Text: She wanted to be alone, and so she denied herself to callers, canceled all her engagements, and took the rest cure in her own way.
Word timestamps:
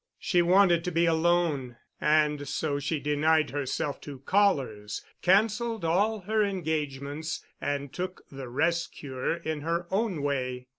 She 0.17 0.41
wanted 0.41 0.83
to 0.85 0.91
be 0.91 1.05
alone, 1.05 1.77
and 2.01 2.47
so 2.47 2.79
she 2.79 2.99
denied 2.99 3.51
herself 3.51 4.01
to 4.01 4.17
callers, 4.17 5.05
canceled 5.21 5.85
all 5.85 6.21
her 6.21 6.43
engagements, 6.43 7.45
and 7.61 7.93
took 7.93 8.23
the 8.31 8.49
rest 8.49 8.93
cure 8.93 9.35
in 9.35 9.61
her 9.61 9.85
own 9.91 10.23
way. 10.23 10.65